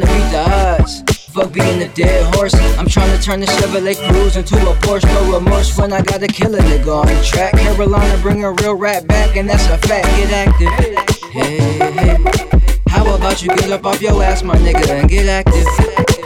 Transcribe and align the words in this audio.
to 0.00 0.06
beat 0.06 0.30
the 0.30 0.44
odds. 0.50 1.02
Fuck 1.32 1.52
being 1.52 1.82
a 1.82 1.88
dead 1.88 2.34
horse. 2.34 2.54
I'm 2.78 2.86
trying 2.88 3.16
to 3.16 3.22
turn 3.22 3.40
the 3.40 3.46
Chevrolet 3.46 3.94
Cruze 3.94 4.36
into 4.36 4.56
a 4.56 4.74
Porsche. 4.76 5.06
No 5.06 5.38
remorse 5.38 5.76
when 5.76 5.92
I 5.92 6.02
gotta 6.02 6.26
kill 6.26 6.54
a 6.54 6.58
nigga 6.58 7.04
on 7.04 7.24
track. 7.24 7.52
Carolina 7.52 8.20
bring 8.20 8.44
a 8.44 8.52
real 8.52 8.74
rap 8.74 9.06
back, 9.06 9.36
and 9.36 9.48
that's 9.48 9.66
a 9.66 9.78
fact. 9.86 10.06
Get 10.16 10.30
active. 10.32 10.68
Hey, 11.30 11.58
hey. 11.92 12.16
How 12.88 13.14
about 13.14 13.42
you 13.42 13.48
get 13.48 13.70
up 13.70 13.84
off 13.84 14.00
your 14.00 14.22
ass, 14.22 14.42
my 14.42 14.56
nigga, 14.56 14.88
and 14.90 15.08
get 15.08 15.28
active? 15.28 15.66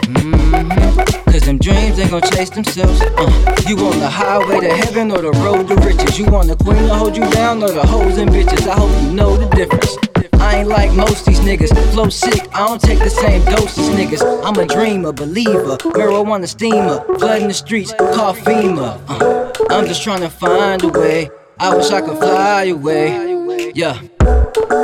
Mm-hmm. 0.08 1.30
Cause 1.30 1.42
them 1.42 1.58
dreams 1.58 1.98
ain't 1.98 2.10
gon' 2.10 2.22
chase 2.22 2.50
themselves. 2.50 3.00
Uh, 3.03 3.56
you 3.66 3.77
on 3.78 3.98
the 3.98 4.08
highway 4.08 4.60
to 4.60 4.75
heaven 4.77 5.10
or 5.10 5.20
the 5.20 5.32
road 5.44 5.69
to 5.69 5.75
riches? 5.77 6.19
You 6.19 6.25
want 6.27 6.48
the 6.48 6.56
queen 6.56 6.88
to 6.88 6.94
hold 6.94 7.16
you 7.16 7.28
down 7.30 7.62
or 7.62 7.70
the 7.70 7.86
hoes 7.86 8.16
and 8.16 8.30
bitches? 8.30 8.66
I 8.66 8.75
hope 8.75 9.03
you 9.03 9.12
know 9.12 9.36
the 9.36 9.48
difference. 9.55 10.17
I 10.48 10.60
ain't 10.60 10.68
like 10.68 10.91
most 10.94 11.27
these 11.27 11.41
niggas. 11.41 11.77
Flow 11.92 12.08
sick, 12.08 12.48
I 12.54 12.66
don't 12.66 12.80
take 12.80 13.00
the 13.00 13.10
same 13.10 13.44
dose 13.44 13.77
as 13.77 13.91
niggas. 13.91 14.22
I'm 14.42 14.56
a 14.56 14.64
dreamer, 14.64 15.12
believer, 15.12 15.77
marijuana 15.92 16.48
steamer, 16.48 17.04
blood 17.18 17.42
in 17.42 17.48
the 17.48 17.54
streets, 17.54 17.92
call 17.92 18.34
FEMA. 18.34 18.98
Uh, 19.08 19.52
I'm 19.69 19.86
just 19.86 20.02
trying 20.02 20.22
to 20.22 20.30
find 20.30 20.82
a 20.84 20.88
way. 20.88 21.28
I 21.60 21.76
wish 21.76 21.91
I 21.91 22.00
could 22.00 22.16
fly 22.16 22.64
away. 22.64 23.72
Yeah. 23.74 24.00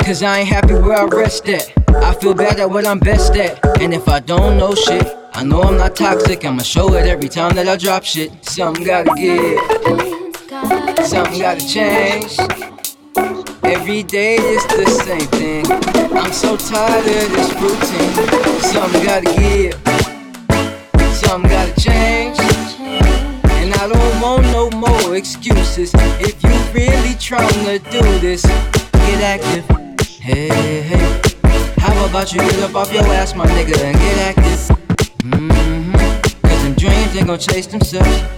Cause 0.05 0.21
I 0.21 0.41
ain't 0.41 0.49
happy 0.49 0.75
where 0.75 0.99
I 0.99 1.05
rest 1.05 1.49
at. 1.49 1.73
I 1.95 2.13
feel 2.13 2.35
bad 2.35 2.59
at 2.59 2.69
what 2.69 2.85
I'm 2.85 2.99
best 2.99 3.35
at. 3.35 3.81
And 3.81 3.91
if 3.91 4.07
I 4.07 4.19
don't 4.19 4.59
know 4.59 4.75
shit, 4.75 5.07
I 5.33 5.43
know 5.43 5.63
I'm 5.63 5.77
not 5.77 5.95
toxic. 5.95 6.45
I'ma 6.45 6.61
show 6.61 6.93
it 6.93 7.07
every 7.07 7.27
time 7.27 7.55
that 7.55 7.67
I 7.67 7.75
drop 7.75 8.03
shit. 8.03 8.29
Something 8.45 8.85
gotta 8.85 9.11
give, 9.15 9.59
something 11.07 11.39
gotta 11.39 11.67
change. 11.67 12.37
Every 13.67 14.03
day 14.03 14.35
it's 14.37 14.65
the 14.67 14.85
same 14.85 15.27
thing. 15.39 15.65
I'm 16.15 16.31
so 16.31 16.55
tired 16.55 16.99
of 16.99 17.31
this 17.33 17.51
routine. 17.59 18.13
Something 18.61 19.03
gotta 19.03 19.25
give, 19.35 19.73
something 21.15 21.49
gotta 21.49 21.81
change. 21.81 22.37
And 23.49 23.73
I 23.73 23.87
don't 23.87 24.21
want 24.21 24.43
no 24.51 24.69
more 24.69 25.15
excuses. 25.15 25.91
If 26.19 26.43
you 26.43 26.53
really 26.79 27.15
trying 27.15 27.65
to 27.65 27.79
do 27.89 28.03
this, 28.19 28.43
get 28.45 29.21
active. 29.23 29.65
Hey, 30.19 30.81
hey. 30.81 31.21
How 31.77 32.05
about 32.05 32.33
you 32.33 32.41
get 32.41 32.59
up 32.59 32.75
off 32.75 32.93
your 32.93 33.03
ass, 33.05 33.33
my 33.35 33.47
nigga, 33.47 33.81
and 33.83 33.97
get 33.97 34.37
active? 34.37 34.77
Mm-hmm. 35.23 36.47
Cause 36.47 36.63
them 36.63 36.73
dreams 36.73 37.15
ain't 37.17 37.27
gon' 37.27 37.39
chase 37.39 37.65
themselves. 37.65 38.34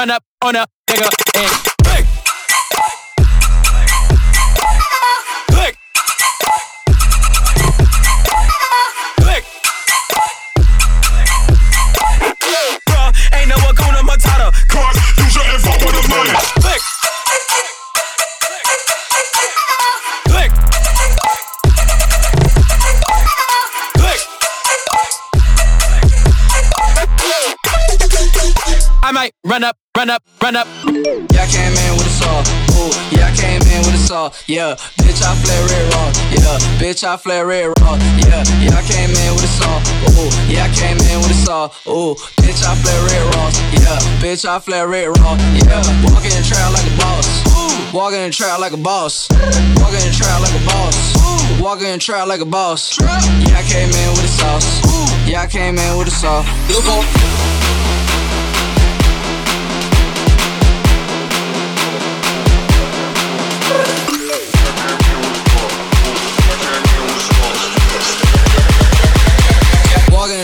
Run 0.00 0.08
up 0.08 0.24
on 0.40 0.56
a 0.56 0.64
nigga 0.88 1.10
and 1.36 1.74
bang. 1.84 2.09
might 29.20 29.34
run 29.44 29.62
up, 29.62 29.76
run 29.98 30.08
up, 30.08 30.22
run 30.42 30.56
up. 30.56 30.66
Yeah, 30.88 31.44
I 31.44 31.48
came 31.52 31.76
in 31.76 31.92
with 32.00 32.08
a 32.08 32.14
saw. 32.20 32.40
Ooh, 32.72 32.88
yeah, 33.12 33.28
I 33.28 33.36
came 33.36 33.60
in 33.60 33.80
with 33.84 33.92
a 33.92 34.02
saw. 34.08 34.32
Yeah, 34.48 34.72
bitch, 35.04 35.20
I 35.20 35.36
flare 35.36 35.66
it 35.76 35.92
raw. 35.92 36.08
Yeah, 36.32 36.56
bitch, 36.80 37.04
I 37.04 37.18
flare 37.18 37.50
it 37.50 37.68
raw. 37.80 38.00
Yeah, 38.16 38.40
yeah, 38.64 38.80
I 38.80 38.82
came 38.88 39.12
in 39.12 39.30
with 39.36 39.44
a 39.44 39.52
saw. 39.60 39.76
Ooh, 40.16 40.32
yeah, 40.48 40.64
I 40.64 40.72
came 40.72 40.96
in 40.96 41.18
with 41.20 41.36
a 41.36 41.40
saw. 41.44 41.68
Ooh, 41.92 42.16
bitch, 42.40 42.64
I 42.64 42.72
flare 42.80 43.04
it 43.12 43.24
raw. 43.36 43.48
Yeah, 43.76 44.00
bitch, 44.24 44.48
I 44.48 44.58
flare 44.58 44.90
it 44.90 45.08
raw. 45.20 45.36
Yeah, 45.52 45.84
walk 46.08 46.24
in 46.24 46.32
the 46.32 46.44
trail 46.48 46.72
like 46.72 46.88
a 46.88 46.96
boss. 46.96 47.28
Walk 47.92 48.14
in 48.14 48.24
the 48.24 48.32
trap 48.32 48.58
like 48.58 48.72
a 48.72 48.78
boss. 48.78 49.28
Walk 49.28 49.92
in 49.92 50.00
the 50.00 50.14
trap 50.16 50.40
like 50.40 50.56
a 50.56 50.64
boss. 50.64 51.60
Walk 51.60 51.82
in 51.82 51.92
the 51.92 51.98
trap 51.98 52.26
like 52.26 52.40
a 52.40 52.46
boss. 52.46 52.96
Yeah, 52.98 53.60
I 53.60 53.64
came 53.68 53.90
in 53.90 54.10
with 54.16 54.24
a 54.24 54.32
sauce. 54.40 54.80
Yeah, 55.28 55.42
I 55.42 55.46
came 55.46 55.76
in 55.76 55.98
with 55.98 56.08
a 56.08 56.10
sauce. 56.10 56.46
Look 56.72 56.86
on. 56.88 57.59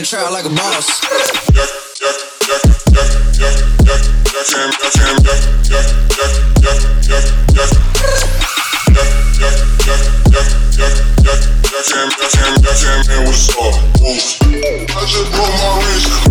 trap 0.06 0.30
like 0.30 0.44
a 0.44 0.50
boss. 0.50 1.02
I 14.96 15.04
just 15.04 15.30
broke 15.32 15.48
my 15.48 15.82
wrist. 15.84 16.25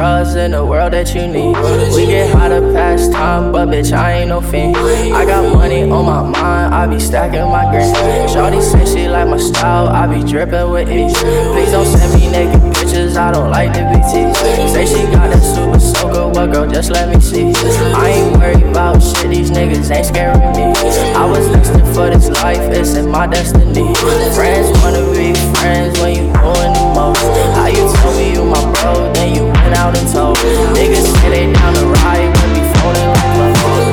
drugs 0.00 0.34
in 0.34 0.52
the 0.52 0.64
world 0.64 0.94
that 0.94 1.14
you 1.14 1.26
need. 1.26 1.54
We 1.94 2.06
get 2.06 2.32
hot 2.32 2.48
to 2.48 2.60
pass 2.72 3.06
time, 3.08 3.52
but 3.52 3.68
bitch, 3.68 3.92
I 3.92 4.20
ain't 4.20 4.30
no 4.30 4.40
fiend. 4.40 4.74
I 4.74 5.26
got 5.26 5.52
money 5.52 5.82
on 5.82 6.06
my 6.06 6.22
mind, 6.22 6.74
I 6.74 6.86
be 6.86 6.98
stacking 6.98 7.44
my 7.52 7.68
green. 7.70 7.92
Shawty 8.32 8.62
say 8.62 8.86
she 8.86 9.08
like 9.08 9.28
my 9.28 9.36
style, 9.36 9.88
I 9.88 10.06
be 10.06 10.24
dripping 10.24 10.70
with 10.70 10.88
ease. 10.88 11.12
Please 11.52 11.72
don't 11.72 11.84
send 11.84 12.14
me 12.14 12.30
naked 12.32 12.62
bitches, 12.72 13.16
I 13.18 13.30
don't 13.30 13.50
like 13.50 13.74
to 13.74 13.82
be 13.92 14.00
teased. 14.10 14.40
Say 14.72 14.86
she 14.86 15.02
got 15.12 15.36
a 15.36 15.38
super 15.38 15.78
soaker, 15.78 16.28
well, 16.32 16.48
girl, 16.48 16.66
just 16.66 16.90
let 16.90 17.14
me 17.14 17.20
see. 17.20 17.52
I 17.92 18.08
ain't 18.08 18.38
worried 18.38 18.64
about 18.72 19.02
shit, 19.02 19.28
these 19.28 19.50
niggas 19.50 19.90
ain't 19.94 20.06
scaring 20.06 20.40
me. 20.56 20.72
I 21.12 21.26
was 21.26 21.46
destined 21.52 21.94
for 21.94 22.08
this 22.08 22.30
life, 22.42 22.64
it's 22.72 22.94
in 22.94 23.06
my 23.06 23.26
destiny. 23.26 23.94
Friends 24.32 24.66
wanna 24.80 25.04
be 25.12 25.34
friends 25.60 26.00
when 26.00 26.12
you 26.16 26.32
doing 26.40 26.72
the 26.72 26.84
most. 26.96 27.20
How 27.52 27.66
you 27.66 27.84
tell 27.92 28.12
me 28.16 28.32
you 28.32 28.44
my 28.46 28.62
bro, 28.80 29.12
then 29.12 29.34
you 29.36 29.59
out. 29.74 29.94
Niggas 29.94 31.06
say 31.20 31.28
they 31.30 31.52
down 31.52 31.74
to 31.74 31.86
ride, 31.86 32.32
but 32.32 32.48
be 32.54 32.62
folding 32.78 33.08
like 33.08 33.34
my 33.38 33.52
phone. 33.60 33.92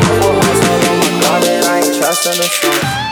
I'm 1.30 1.44
in 1.44 1.64
I 1.64 1.82
ain't 1.84 1.96
trusting 1.96 2.38
the 2.38 2.50
phone. 2.62 3.07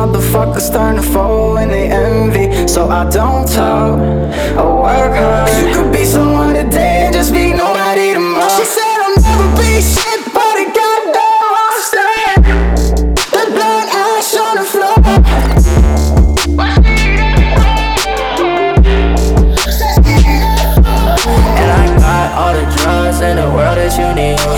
motherfuckers 0.00 0.72
turn 0.72 0.96
to 0.96 1.02
fall, 1.02 1.58
and 1.58 1.70
they 1.70 1.88
envy. 1.88 2.66
So 2.66 2.88
I 2.88 3.08
don't 3.10 3.46
talk, 3.46 4.00
I 4.00 4.64
work 4.64 5.14
hard. 5.14 5.48
Cause 5.48 5.62
you 5.62 5.74
could 5.74 5.92
be 5.92 6.04
someone 6.04 6.54
today 6.54 7.04
and 7.04 7.12
just 7.14 7.32
be 7.32 7.52
nobody 7.52 8.14
tomorrow. 8.14 8.48
She 8.56 8.64
said 8.64 8.96
I'll 9.04 9.16
never 9.20 9.48
be 9.60 9.80
shit, 9.92 10.20
but 10.32 10.54
a 10.62 10.66
goddamn 10.78 11.44
rockstar. 11.54 12.32
The 13.34 13.42
blood 13.54 13.86
ash 13.92 14.34
on 14.44 14.54
the 14.60 14.64
floor. 14.72 14.96
And 21.60 21.70
I 21.80 21.84
got 21.98 22.26
all 22.40 22.54
the 22.54 22.64
drugs 22.76 23.20
in 23.20 23.36
the 23.36 23.48
world 23.54 23.76
that 23.76 23.92
you 23.98 24.08
need 24.14 24.49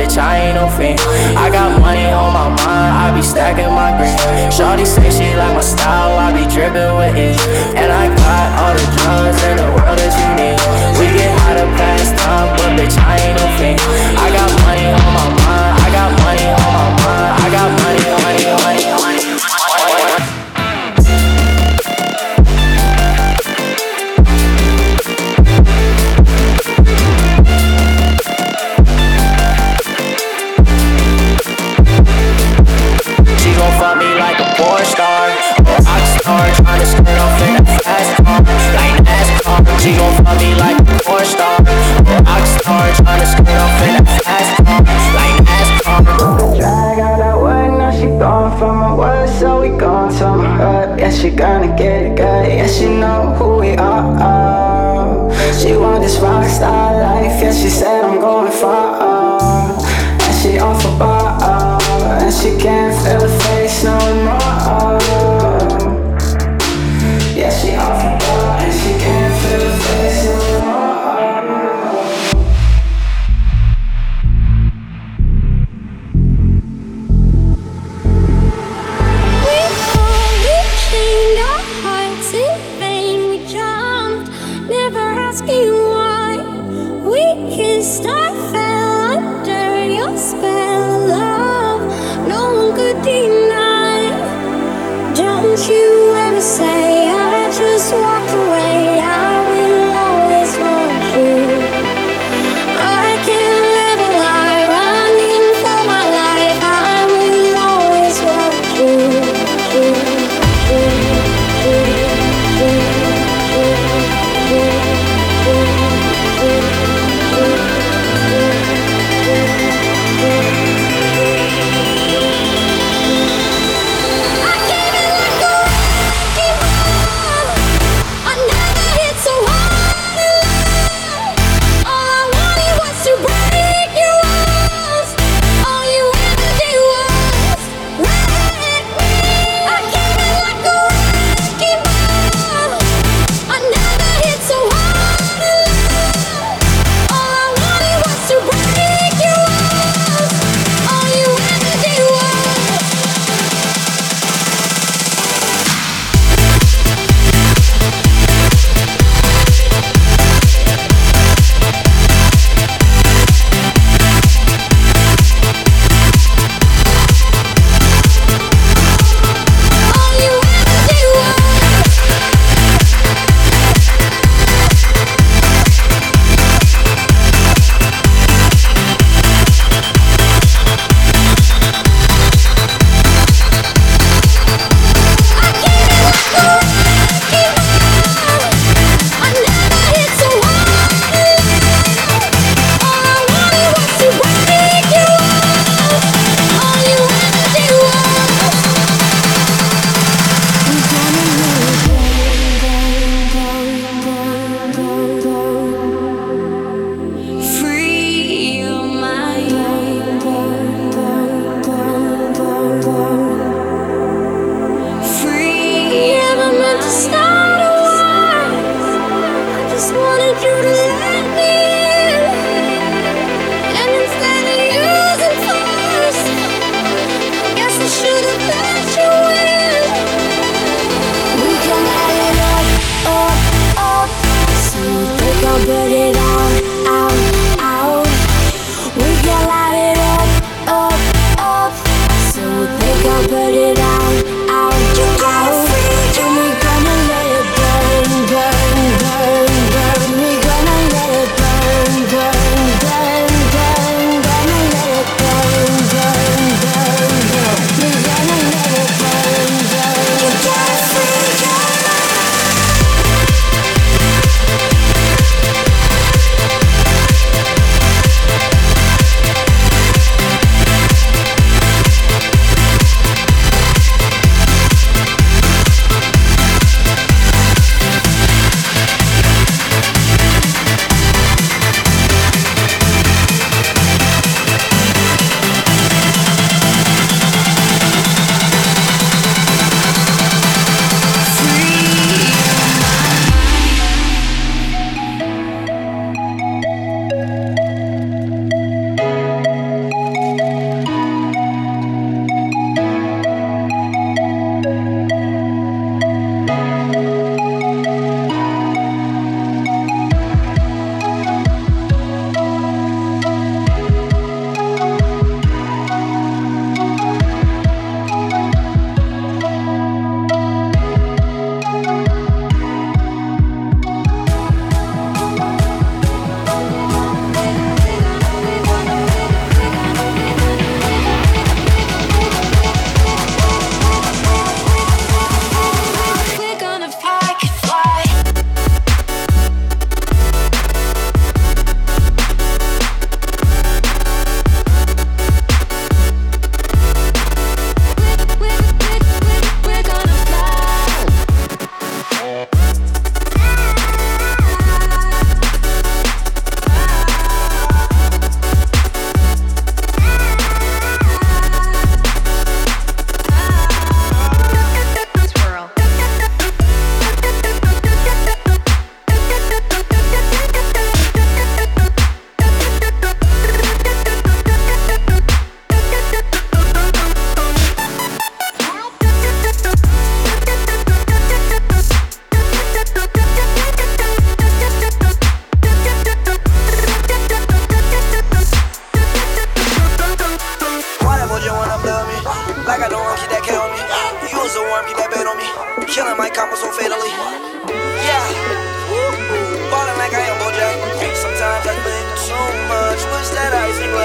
bitch, 0.00 0.16
I 0.16 0.38
ain't 0.38 0.54
no 0.54 0.66
fiend. 0.76 1.00
I 1.36 1.50
got 1.50 1.78
money 1.80 2.06
on 2.06 2.32
my 2.32 2.48
mind, 2.48 2.92
I 3.04 3.14
be 3.14 3.22
stacking 3.22 3.72
my 3.80 3.90
green. 3.96 4.50
Shorty 4.50 4.84
say 4.84 5.10
she 5.10 5.36
like 5.36 5.54
my 5.54 5.60
style. 5.60 5.99
she 55.70 55.76
want 55.76 56.02
this 56.02 56.18
rock 56.18 56.48
star 56.48 57.00
life. 57.00 57.40
Yeah, 57.40 57.52
she 57.52 57.70
said 57.70 58.02
I'm 58.02 58.18
going 58.20 58.50
far. 58.50 59.78
And 60.20 60.34
she 60.42 60.58
off 60.58 60.84
a 60.84 60.98
bar. 60.98 61.80
And 62.20 62.34
she 62.34 62.56
can't 62.58 62.92
feel 63.04 63.29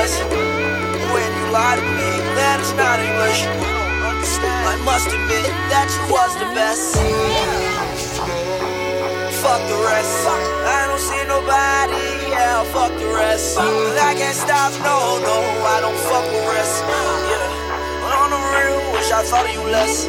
us. 0.06 0.22
When 1.14 1.30
you 1.38 1.46
lie 1.52 1.76
to 1.82 1.86
me, 1.98 2.10
that 2.38 2.58
is 2.62 2.72
not 2.78 3.02
English. 3.02 3.42
I 4.72 4.76
must 4.86 5.10
admit 5.10 5.46
that 5.74 5.88
you 5.96 6.04
was 6.14 6.32
the 6.38 6.50
best. 6.54 6.96
Fuck 9.42 9.62
the 9.70 9.80
rest. 9.90 10.14
I 10.26 10.86
don't 10.90 11.02
see 11.10 11.24
nobody. 11.26 12.30
Yeah, 12.30 12.64
fuck 12.74 12.94
the 13.02 13.10
rest. 13.14 13.58
I 13.58 14.14
can't 14.18 14.36
stop. 14.36 14.72
No, 14.86 15.18
no, 15.22 15.38
I 15.74 15.78
don't 15.82 16.00
fuck 16.10 16.26
the 16.36 16.44
rest. 16.54 16.84
Yeah. 17.30 18.20
On 18.22 18.30
the 18.30 18.42
real, 18.54 18.78
wish 18.94 19.12
I 19.12 19.22
thought 19.24 19.46
of 19.46 19.54
you 19.54 19.64
less. 19.76 20.06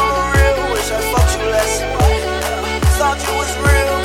On 0.00 0.12
the 0.16 0.24
real, 0.34 0.58
wish 0.72 0.88
I 0.92 1.00
fucked 1.12 1.32
you 1.36 1.46
less. 1.56 1.72
Thought 2.98 3.20
you 3.26 3.32
was 3.36 3.52
real. 3.68 3.95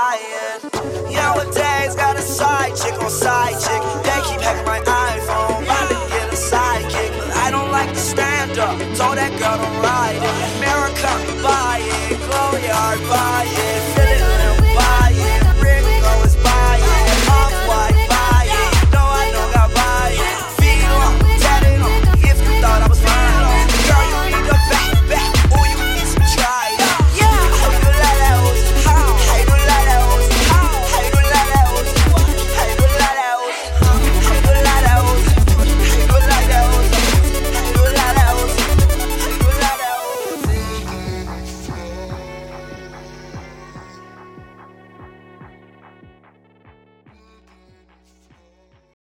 higher. 0.00 0.37